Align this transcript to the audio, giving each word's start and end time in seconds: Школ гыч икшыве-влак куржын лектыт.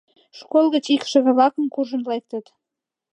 Школ 0.37 0.65
гыч 0.73 0.85
икшыве-влак 0.95 1.53
куржын 1.73 2.01
лектыт. 2.09 2.45